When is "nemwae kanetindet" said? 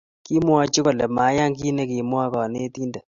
1.95-2.95